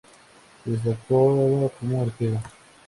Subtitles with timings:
[0.63, 2.39] Se destacaba como arquero.